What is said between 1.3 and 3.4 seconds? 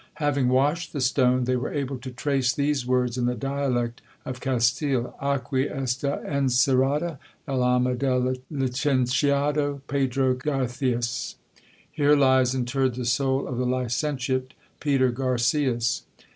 they were able to trace these words in the